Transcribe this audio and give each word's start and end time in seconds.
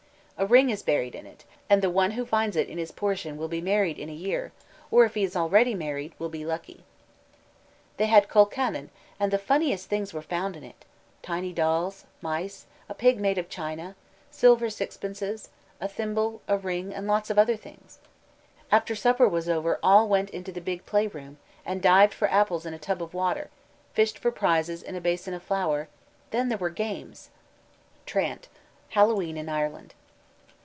A 0.37 0.45
ring 0.47 0.71
is 0.71 0.81
buried 0.81 1.13
in 1.13 1.27
it, 1.27 1.45
and 1.69 1.83
the 1.83 1.89
one 1.91 2.09
who 2.17 2.25
finds 2.25 2.55
it 2.55 2.67
in 2.67 2.79
his 2.79 2.91
portion 2.91 3.37
will 3.37 3.47
be 3.47 3.61
married 3.61 3.99
in 3.99 4.09
a 4.09 4.11
year, 4.11 4.51
or 4.89 5.05
if 5.05 5.13
he 5.13 5.23
is 5.23 5.35
already 5.35 5.75
married, 5.75 6.15
will 6.17 6.29
be 6.29 6.43
lucky. 6.47 6.83
"They 7.97 8.07
had 8.07 8.27
colcannon, 8.27 8.89
and 9.19 9.31
the 9.31 9.37
funniest 9.37 9.87
things 9.87 10.15
were 10.15 10.23
found 10.23 10.55
in 10.55 10.63
it 10.63 10.83
tiny 11.21 11.53
dolls, 11.53 12.05
mice, 12.23 12.65
a 12.89 12.95
pig 12.95 13.19
made 13.19 13.37
of 13.37 13.49
china, 13.49 13.95
silver 14.31 14.71
sixpences, 14.71 15.49
a 15.79 15.87
thimble, 15.87 16.41
a 16.47 16.57
ring, 16.57 16.91
and 16.91 17.05
lots 17.05 17.29
of 17.29 17.37
other 17.37 17.55
things. 17.55 17.99
After 18.71 18.95
supper 18.95 19.27
was 19.29 19.47
over 19.47 19.77
all 19.83 20.07
went 20.09 20.31
into 20.31 20.51
the 20.51 20.59
big 20.59 20.87
play 20.87 21.05
room, 21.05 21.37
and 21.67 21.83
dived 21.83 22.15
for 22.15 22.27
apples 22.31 22.65
in 22.65 22.73
a 22.73 22.79
tub 22.79 23.03
of 23.03 23.13
water, 23.13 23.51
fished 23.93 24.17
for 24.17 24.31
prizes 24.31 24.81
in 24.81 24.95
a 24.95 25.01
basin 25.01 25.35
of 25.35 25.43
flour; 25.43 25.87
then 26.31 26.49
there 26.49 26.57
were 26.57 26.71
games" 26.71 27.29
TRANT: 28.07 28.47
_Hallowe'en 28.93 29.37
in 29.37 29.47
Ireland. 29.47 29.93